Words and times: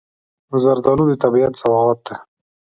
زردالو 0.63 1.03
د 1.09 1.13
طبیعت 1.23 1.53
سوغات 1.61 1.99
دی. 2.07 2.15